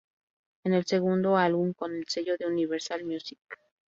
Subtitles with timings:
[0.63, 3.37] Es el segundo álbum con el sello de Universal Music.